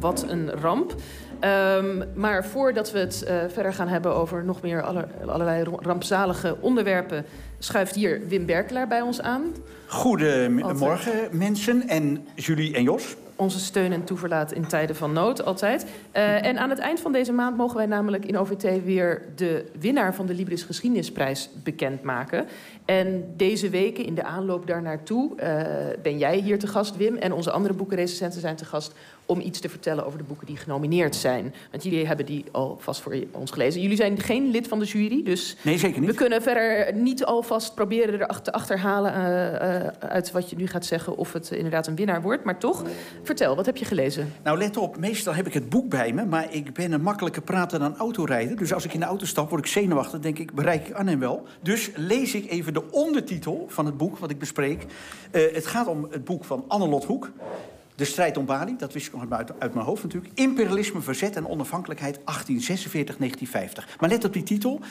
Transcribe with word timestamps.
Wat 0.00 0.24
een 0.28 0.50
ramp. 0.50 0.94
Um, 1.40 2.04
maar 2.14 2.44
voordat 2.44 2.92
we 2.92 2.98
het 2.98 3.24
uh, 3.28 3.36
verder 3.48 3.72
gaan 3.72 3.88
hebben 3.88 4.14
over 4.14 4.44
nog 4.44 4.62
meer 4.62 4.82
alle, 4.82 5.08
allerlei 5.26 5.64
rampzalige 5.80 6.56
onderwerpen, 6.60 7.24
schuift 7.58 7.94
hier 7.94 8.28
Wim 8.28 8.46
Berkelaar 8.46 8.88
bij 8.88 9.00
ons 9.00 9.20
aan. 9.20 9.42
Goedemorgen 9.86 11.28
mensen 11.30 11.88
en 11.88 12.26
Julie 12.34 12.74
en 12.74 12.82
Jos 12.82 13.16
onze 13.36 13.58
steun 13.58 13.92
en 13.92 14.04
toeverlaat 14.04 14.52
in 14.52 14.66
tijden 14.66 14.96
van 14.96 15.12
nood, 15.12 15.44
altijd. 15.44 15.86
Uh, 16.16 16.44
en 16.44 16.58
aan 16.58 16.70
het 16.70 16.78
eind 16.78 17.00
van 17.00 17.12
deze 17.12 17.32
maand 17.32 17.56
mogen 17.56 17.76
wij 17.76 17.86
namelijk 17.86 18.24
in 18.24 18.38
OVT 18.38 18.84
weer 18.84 19.22
de 19.34 19.70
winnaar 19.80 20.14
van 20.14 20.26
de 20.26 20.34
Libris 20.34 20.62
Geschiedenisprijs 20.62 21.50
bekendmaken. 21.62 22.46
En 22.84 23.32
deze 23.36 23.70
weken, 23.70 24.04
in 24.04 24.14
de 24.14 24.24
aanloop 24.24 24.66
daar 24.66 24.82
naartoe, 24.82 25.32
uh, 25.36 25.62
ben 26.02 26.18
jij 26.18 26.38
hier 26.38 26.58
te 26.58 26.66
gast, 26.66 26.96
Wim. 26.96 27.16
En 27.16 27.32
onze 27.32 27.50
andere 27.50 27.74
boekenrecensenten 27.74 28.40
zijn 28.40 28.56
te 28.56 28.64
gast 28.64 28.94
om 29.26 29.40
iets 29.40 29.60
te 29.60 29.68
vertellen 29.68 30.06
over 30.06 30.18
de 30.18 30.24
boeken 30.24 30.46
die 30.46 30.56
genomineerd 30.56 31.16
zijn. 31.16 31.54
Want 31.70 31.82
jullie 31.82 32.06
hebben 32.06 32.26
die 32.26 32.44
al 32.52 32.76
vast 32.80 33.00
voor 33.00 33.16
ons 33.30 33.50
gelezen. 33.50 33.80
Jullie 33.80 33.96
zijn 33.96 34.20
geen 34.20 34.50
lid 34.50 34.68
van 34.68 34.78
de 34.78 34.84
jury, 34.84 35.22
dus 35.22 35.56
nee, 35.62 35.78
zeker 35.78 36.00
niet. 36.00 36.10
we 36.10 36.16
kunnen 36.16 36.42
verder 36.42 36.94
niet 36.94 37.24
alvast 37.24 37.74
proberen 37.74 38.20
er 38.20 38.42
te 38.42 38.52
achterhalen 38.52 39.14
uh, 39.14 39.20
uh, 39.20 39.86
uit 39.98 40.30
wat 40.30 40.50
je 40.50 40.56
nu 40.56 40.66
gaat 40.66 40.86
zeggen 40.86 41.16
of 41.16 41.32
het 41.32 41.50
inderdaad 41.50 41.86
een 41.86 41.96
winnaar 41.96 42.22
wordt. 42.22 42.44
Maar 42.44 42.58
toch, 42.58 42.82
vertel, 43.22 43.56
wat 43.56 43.66
heb 43.66 43.76
je 43.76 43.84
gelezen? 43.84 44.32
Nou, 44.42 44.58
let 44.58 44.76
op, 44.76 44.96
meestal 44.96 45.34
heb 45.34 45.46
ik 45.46 45.54
het 45.54 45.68
boek 45.68 45.88
bij 45.88 46.12
me, 46.12 46.24
maar 46.24 46.54
ik 46.54 46.72
ben 46.72 46.92
een 46.92 47.02
makkelijke 47.02 47.40
prater 47.40 47.78
dan 47.78 47.96
autorijden. 47.96 48.56
Dus 48.56 48.72
als 48.72 48.84
ik 48.84 48.94
in 48.94 49.00
de 49.00 49.06
auto 49.06 49.26
stap, 49.26 49.50
word 49.50 49.64
ik 49.64 49.70
zenuwachtig, 49.70 50.20
denk 50.20 50.38
ik, 50.38 50.54
bereik 50.54 50.88
ik 50.88 50.94
Arnhem 50.94 51.18
wel. 51.18 51.42
Dus 51.62 51.90
lees 51.94 52.34
ik 52.34 52.50
even 52.50 52.72
de 52.72 52.90
ondertitel 52.90 53.66
van 53.68 53.86
het 53.86 53.96
boek 53.96 54.18
wat 54.18 54.30
ik 54.30 54.38
bespreek. 54.38 54.86
Uh, 55.32 55.54
het 55.54 55.66
gaat 55.66 55.86
om 55.86 56.06
het 56.10 56.24
boek 56.24 56.44
van 56.44 56.64
Annelot 56.68 57.04
Hoek. 57.04 57.30
De 57.96 58.04
strijd 58.04 58.36
om 58.36 58.44
Bali, 58.44 58.76
dat 58.76 58.92
wist 58.92 59.06
ik 59.06 59.12
nog 59.12 59.30
uit, 59.30 59.60
uit 59.60 59.74
mijn 59.74 59.86
hoofd 59.86 60.02
natuurlijk. 60.02 60.32
Imperialisme, 60.34 61.00
verzet 61.00 61.36
en 61.36 61.48
onafhankelijkheid 61.48 62.18
1846-1950. 62.18 62.22
Maar 64.00 64.08
let 64.08 64.24
op 64.24 64.32
die 64.32 64.42
titel, 64.42 64.80
1846-1950. 64.80 64.84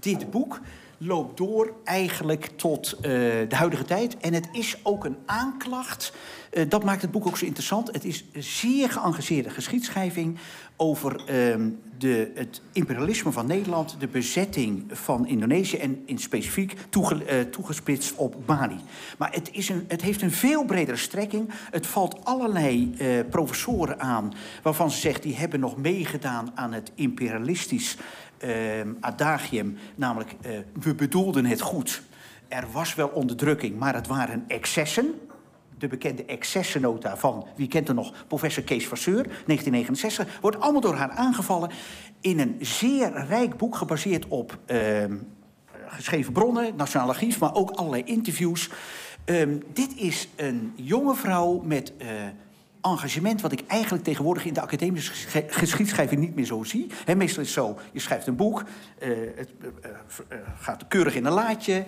Dit 0.00 0.30
boek 0.30 0.60
loopt 1.02 1.36
door 1.36 1.72
eigenlijk 1.84 2.50
tot 2.56 2.94
uh, 2.96 3.02
de 3.02 3.54
huidige 3.54 3.84
tijd. 3.84 4.16
En 4.16 4.34
het 4.34 4.48
is 4.52 4.76
ook 4.82 5.04
een 5.04 5.16
aanklacht. 5.26 6.12
Uh, 6.52 6.64
dat 6.68 6.84
maakt 6.84 7.02
het 7.02 7.10
boek 7.10 7.26
ook 7.26 7.36
zo 7.36 7.44
interessant. 7.44 7.92
Het 7.92 8.04
is 8.04 8.24
zeer 8.32 8.90
geëngageerde 8.90 9.50
geschiedschrijving 9.50 10.38
over 10.76 11.20
uh, 11.20 11.66
de, 11.98 12.30
het 12.34 12.60
imperialisme 12.72 13.32
van 13.32 13.46
Nederland, 13.46 13.96
de 13.98 14.08
bezetting 14.08 14.84
van 14.88 15.26
Indonesië 15.26 15.76
en 15.76 16.02
in 16.04 16.18
specifiek 16.18 16.72
uh, 16.72 17.40
toegespitst 17.40 18.14
op 18.14 18.36
Bali. 18.46 18.80
Maar 19.18 19.32
het, 19.32 19.50
is 19.52 19.68
een, 19.68 19.84
het 19.88 20.02
heeft 20.02 20.22
een 20.22 20.32
veel 20.32 20.64
bredere 20.64 20.96
strekking. 20.96 21.50
Het 21.70 21.86
valt 21.86 22.24
allerlei 22.24 22.94
professoren 23.30 24.00
aan 24.00 24.32
waarvan 24.62 24.90
ze 24.90 24.98
zegt 24.98 25.22
die 25.22 25.36
hebben 25.36 25.60
nog 25.60 25.76
meegedaan 25.76 26.50
aan 26.54 26.72
het 26.72 26.92
imperialistisch 26.94 27.96
adagium, 29.00 29.76
namelijk 29.94 30.36
uh, 30.46 30.50
we 30.80 30.94
bedoelden 30.94 31.44
het 31.44 31.60
goed. 31.60 32.02
Er 32.48 32.64
was 32.72 32.94
wel 32.94 33.08
onderdrukking, 33.08 33.78
maar 33.78 33.94
het 33.94 34.06
waren 34.06 34.44
excessen. 34.48 35.20
De 35.78 35.88
bekende 35.88 36.24
excessennota 36.24 37.16
van, 37.16 37.46
wie 37.56 37.68
kent 37.68 37.88
er 37.88 37.94
nog, 37.94 38.26
professor 38.26 38.62
Kees 38.62 38.88
Vasseur, 38.88 39.22
1969, 39.22 40.40
wordt 40.40 40.60
allemaal 40.60 40.80
door 40.80 40.94
haar 40.94 41.10
aangevallen 41.10 41.70
in 42.20 42.38
een 42.38 42.56
zeer 42.60 43.24
rijk 43.28 43.56
boek 43.56 43.76
gebaseerd 43.76 44.28
op 44.28 44.58
uh, 44.66 44.78
geschreven 45.86 46.32
bronnen, 46.32 46.76
Nationaal 46.76 47.08
Archief, 47.08 47.40
maar 47.40 47.54
ook 47.54 47.70
allerlei 47.70 48.02
interviews. 48.04 48.70
Um, 49.24 49.62
dit 49.72 49.96
is 49.96 50.28
een 50.36 50.72
jonge 50.74 51.14
vrouw 51.14 51.60
met 51.64 51.92
uh, 51.98 52.08
engagement 52.82 53.40
wat 53.40 53.52
ik 53.52 53.62
eigenlijk 53.66 54.04
tegenwoordig 54.04 54.44
in 54.44 54.52
de 54.52 54.60
academische 54.60 55.12
geschiedschrijving 55.48 56.20
niet 56.20 56.34
meer 56.34 56.44
zo 56.44 56.64
zie. 56.64 56.86
He, 57.04 57.14
meestal 57.14 57.42
is 57.42 57.54
het 57.54 57.64
zo, 57.64 57.78
je 57.92 58.00
schrijft 58.00 58.26
een 58.26 58.36
boek, 58.36 58.62
uh, 59.02 59.08
het 59.36 59.50
uh, 59.62 59.68
uh, 60.32 60.38
gaat 60.60 60.88
keurig 60.88 61.14
in 61.14 61.24
een 61.24 61.32
laadje, 61.32 61.84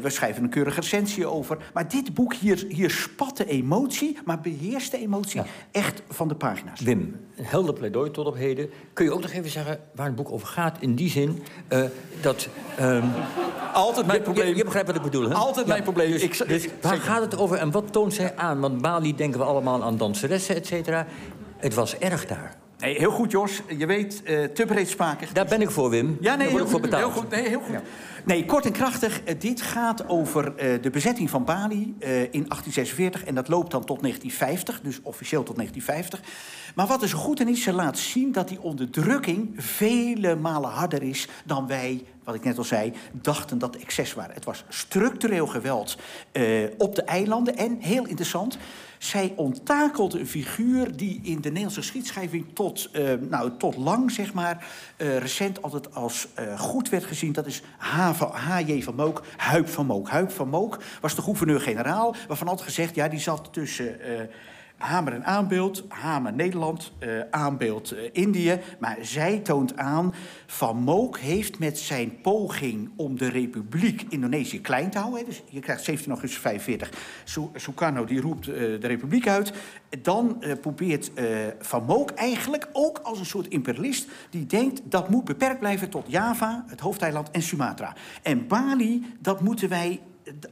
we 0.00 0.10
schrijven 0.10 0.42
een 0.42 0.48
keurige 0.48 0.80
recensie 0.80 1.26
over. 1.26 1.58
Maar 1.72 1.88
dit 1.88 2.14
boek, 2.14 2.34
hier, 2.34 2.64
hier 2.68 2.90
spat 2.90 3.36
de 3.36 3.46
emotie, 3.46 4.18
maar 4.24 4.40
beheerst 4.40 4.90
de 4.90 4.98
emotie 4.98 5.40
ja. 5.40 5.46
echt 5.70 6.02
van 6.08 6.28
de 6.28 6.34
pagina's. 6.34 6.80
Wim, 6.80 7.20
een 7.36 7.44
helder 7.44 7.74
pleidooi 7.74 8.10
tot 8.10 8.26
op 8.26 8.36
heden. 8.36 8.70
Kun 8.92 9.04
je 9.04 9.12
ook 9.12 9.22
nog 9.22 9.30
even 9.30 9.50
zeggen 9.50 9.80
waar 9.94 10.06
het 10.06 10.16
boek 10.16 10.32
over 10.32 10.46
gaat? 10.46 10.76
In 10.80 10.94
die 10.94 11.10
zin 11.10 11.42
dat... 12.20 12.48
Um, 12.80 13.12
Altijd 13.74 14.06
mijn 14.06 14.22
probleem. 14.22 14.48
Je, 14.48 14.56
je, 14.56 14.64
begrijpt 14.64 14.86
wat 14.86 14.96
ik 14.96 15.02
bedoel, 15.02 15.28
hè? 15.28 15.34
Altijd 15.34 15.66
ja, 15.66 15.72
mijn 15.72 15.82
probleem. 15.82 16.10
Dus, 16.10 16.22
ik, 16.22 16.48
dus 16.48 16.66
waar 16.80 16.96
gaat 16.96 17.20
het 17.20 17.38
over 17.38 17.56
en 17.56 17.70
wat 17.70 17.92
toont 17.92 18.14
zij 18.14 18.36
aan? 18.36 18.60
Want 18.60 18.82
Bali 18.82 19.14
denken 19.14 19.40
we 19.40 19.46
allemaal 19.46 19.82
aan 19.82 19.96
danseressen, 19.96 20.56
et 20.56 20.66
cetera. 20.66 21.06
Het 21.56 21.74
was 21.74 21.98
erg 21.98 22.26
daar. 22.26 22.56
Nee, 22.78 22.98
heel 22.98 23.10
goed, 23.10 23.30
Jos. 23.30 23.62
Je 23.78 23.86
weet, 23.86 24.22
uh, 24.24 24.44
te 24.44 24.64
breedspakig. 24.66 25.32
Daar 25.32 25.46
ben 25.46 25.60
ik 25.60 25.70
voor, 25.70 25.90
Wim. 25.90 26.06
Ja, 26.06 26.10
nee, 26.10 26.20
Daar 26.20 26.38
heel 26.38 26.50
word 26.50 26.62
ik 26.62 26.70
voor 26.70 26.80
goed, 26.80 26.90
betaald. 26.90 27.12
heel 27.12 27.22
goed. 27.22 27.30
Nee, 27.30 27.48
heel 27.48 27.60
goed. 27.60 27.72
Ja. 27.72 27.82
Nee, 28.24 28.44
kort 28.44 28.64
en 28.66 28.72
krachtig. 28.72 29.20
Uh, 29.20 29.34
dit 29.38 29.62
gaat 29.62 30.08
over 30.08 30.44
uh, 30.44 30.82
de 30.82 30.90
bezetting 30.90 31.30
van 31.30 31.44
Bali 31.44 31.94
in 32.30 32.44
1846. 32.48 33.24
En 33.24 33.34
dat 33.34 33.48
loopt 33.48 33.70
dan 33.70 33.84
tot 33.84 34.00
1950, 34.00 34.80
dus 34.80 35.00
officieel 35.02 35.42
tot 35.42 35.56
1950. 35.56 36.20
Maar 36.74 36.86
wat 36.86 37.02
er 37.02 37.08
zo 37.08 37.18
goed 37.18 37.40
in 37.40 37.48
is, 37.48 37.62
ze 37.62 37.72
laat 37.72 37.98
zien 37.98 38.32
dat 38.32 38.48
die 38.48 38.60
onderdrukking 38.60 39.52
vele 39.56 40.36
malen 40.36 40.70
harder 40.70 41.02
is 41.02 41.28
dan 41.44 41.66
wij, 41.66 42.04
wat 42.24 42.34
ik 42.34 42.44
net 42.44 42.58
al 42.58 42.64
zei, 42.64 42.92
dachten 43.12 43.58
dat 43.58 43.76
excess 43.76 44.14
waren. 44.14 44.34
Het 44.34 44.44
was 44.44 44.64
structureel 44.68 45.46
geweld 45.46 45.96
op 46.78 46.94
de 46.94 47.02
eilanden. 47.02 47.56
En 47.56 47.76
heel 47.80 48.06
interessant, 48.06 48.58
zij 49.04 49.32
ontakelt 49.36 50.14
een 50.14 50.26
figuur 50.26 50.96
die 50.96 51.20
in 51.22 51.40
de 51.40 51.48
Nederlandse 51.48 51.80
geschiedschrijving 51.80 52.46
tot, 52.52 52.90
uh, 52.92 53.12
nou, 53.20 53.50
tot 53.58 53.76
lang, 53.76 54.10
zeg 54.10 54.32
maar, 54.32 54.66
uh, 54.96 55.18
recent 55.18 55.62
altijd 55.62 55.94
als 55.94 56.28
goed 56.56 56.88
werd 56.88 57.04
gezien. 57.04 57.32
Dat 57.32 57.46
is 57.46 57.62
H.J. 57.78 58.82
van 58.82 58.94
Mook, 58.94 59.22
Huip 59.36 59.68
van 59.68 59.86
Mook. 59.86 60.08
Huip 60.08 60.30
van 60.30 60.48
Mook 60.48 60.78
was 61.00 61.14
de 61.14 61.22
gouverneur-generaal, 61.22 62.14
waarvan 62.28 62.48
altijd 62.48 62.68
gezegd, 62.68 62.94
ja, 62.94 63.08
die 63.08 63.20
zat 63.20 63.52
tussen... 63.52 63.96
Hamer 64.76 65.12
en 65.12 65.24
aanbeeld, 65.24 65.84
Hamer 65.88 66.32
Nederland, 66.32 66.92
uh, 67.00 67.20
aanbeeld 67.30 67.92
uh, 67.92 67.98
Indië. 68.12 68.60
Maar 68.78 68.98
zij 69.00 69.38
toont 69.38 69.76
aan, 69.76 70.14
Van 70.46 70.76
Mook 70.76 71.18
heeft 71.18 71.58
met 71.58 71.78
zijn 71.78 72.20
poging 72.20 72.90
om 72.96 73.18
de 73.18 73.28
republiek 73.28 74.04
Indonesië 74.08 74.60
klein 74.60 74.90
te 74.90 74.98
houden... 74.98 75.24
dus 75.24 75.42
je 75.50 75.60
krijgt 75.60 75.84
17 75.84 76.10
augustus 76.10 76.40
45, 76.40 76.90
Sukarno 77.54 78.04
die 78.04 78.20
roept 78.20 78.48
uh, 78.48 78.54
de 78.54 78.86
republiek 78.86 79.28
uit... 79.28 79.52
dan 80.02 80.44
probeert 80.60 81.10
Van 81.58 81.84
Mook 81.84 82.10
eigenlijk 82.10 82.68
ook 82.72 82.98
als 82.98 83.18
een 83.18 83.26
soort 83.26 83.48
imperialist... 83.48 84.08
die 84.30 84.46
denkt 84.46 84.80
dat 84.84 85.08
moet 85.08 85.24
beperkt 85.24 85.58
blijven 85.58 85.90
tot 85.90 86.04
Java, 86.08 86.64
het 86.66 86.80
hoofdeiland 86.80 87.30
en 87.30 87.42
Sumatra. 87.42 87.94
En 88.22 88.46
Bali, 88.46 89.14
dat 89.20 89.40
moeten 89.40 89.68
wij 89.68 90.00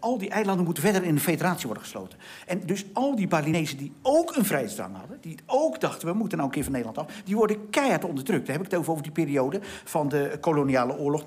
al 0.00 0.18
die 0.18 0.30
eilanden 0.30 0.64
moeten 0.64 0.82
verder 0.82 1.02
in 1.04 1.14
de 1.14 1.20
federatie 1.20 1.66
worden 1.66 1.82
gesloten. 1.82 2.18
En 2.46 2.66
dus 2.66 2.84
al 2.92 3.16
die 3.16 3.28
Balinezen 3.28 3.76
die 3.78 3.92
ook 4.02 4.36
een 4.36 4.44
vrijheidsdrang 4.44 4.96
hadden... 4.96 5.18
die 5.20 5.38
ook 5.46 5.80
dachten, 5.80 6.08
we 6.08 6.14
moeten 6.14 6.38
nou 6.38 6.48
een 6.48 6.54
keer 6.54 6.64
van 6.64 6.72
Nederland 6.72 6.98
af... 6.98 7.22
die 7.24 7.36
worden 7.36 7.70
keihard 7.70 8.04
onderdrukt. 8.04 8.46
Dan 8.46 8.54
heb 8.54 8.64
ik 8.64 8.70
het 8.70 8.80
over, 8.80 8.90
over 8.90 9.02
die 9.02 9.12
periode 9.12 9.60
van 9.84 10.08
de 10.08 10.38
koloniale 10.40 10.98
oorlog 10.98 11.22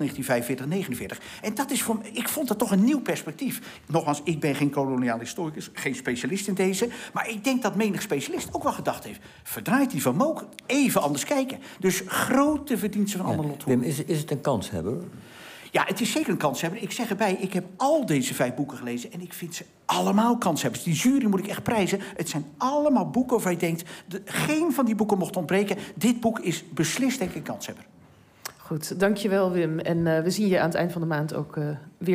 En 1.42 1.54
dat 1.54 1.70
is 1.70 1.82
voor 1.82 1.98
ik 2.12 2.28
vond 2.28 2.48
dat 2.48 2.58
toch 2.58 2.70
een 2.70 2.84
nieuw 2.84 3.00
perspectief. 3.00 3.80
Nogmaals, 3.86 4.20
ik 4.24 4.40
ben 4.40 4.54
geen 4.54 4.70
koloniaal 4.70 5.18
historicus, 5.18 5.70
geen 5.72 5.94
specialist 5.94 6.48
in 6.48 6.54
deze... 6.54 6.88
maar 7.12 7.28
ik 7.28 7.44
denk 7.44 7.62
dat 7.62 7.74
menig 7.76 8.02
specialist 8.02 8.48
ook 8.52 8.62
wel 8.62 8.72
gedacht 8.72 9.04
heeft... 9.04 9.20
verdraait 9.42 9.90
die 9.90 10.02
van 10.02 10.16
Mook 10.16 10.46
even 10.66 11.02
anders 11.02 11.24
kijken. 11.24 11.58
Dus 11.78 12.02
grote 12.06 12.78
verdiensten 12.78 13.20
van 13.20 13.30
ja, 13.30 13.36
Anne 13.36 13.54
Wim, 13.64 13.82
is, 13.82 14.04
is 14.04 14.18
het 14.18 14.30
een 14.30 14.40
kanshebber? 14.40 14.96
Ja, 15.70 15.84
het 15.86 16.00
is 16.00 16.12
zeker 16.12 16.30
een 16.30 16.36
kanshebber. 16.36 16.82
Ik 16.82 16.92
zeg 16.92 17.08
erbij, 17.08 17.32
ik 17.32 17.52
heb 17.52 17.64
al 17.76 18.06
deze 18.06 18.34
vijf 18.34 18.54
boeken 18.54 18.76
gelezen... 18.76 19.12
en 19.12 19.20
ik 19.20 19.32
vind 19.32 19.54
ze 19.54 19.64
allemaal 19.86 20.38
kanshebbers. 20.38 20.82
Die 20.82 20.94
jury 20.94 21.26
moet 21.26 21.38
ik 21.38 21.46
echt 21.46 21.62
prijzen. 21.62 22.00
Het 22.16 22.28
zijn 22.28 22.44
allemaal 22.56 23.10
boeken 23.10 23.32
waarvan 23.32 23.52
je 23.52 23.58
denkt... 23.58 23.84
De, 24.06 24.22
geen 24.24 24.72
van 24.72 24.84
die 24.84 24.94
boeken 24.94 25.18
mocht 25.18 25.36
ontbreken. 25.36 25.76
Dit 25.94 26.20
boek 26.20 26.38
is 26.38 26.64
beslist, 26.74 27.18
denk 27.18 27.30
ik, 27.30 27.36
een 27.36 27.42
kanshebber. 27.42 27.84
Goed, 28.56 29.00
dankjewel 29.00 29.50
Wim. 29.50 29.78
En 29.78 29.98
uh, 29.98 30.20
we 30.20 30.30
zien 30.30 30.48
je 30.48 30.60
aan 30.60 30.66
het 30.66 30.74
eind 30.74 30.92
van 30.92 31.00
de 31.00 31.06
maand 31.06 31.34
ook 31.34 31.56
uh, 31.56 31.68
weer 31.98 32.14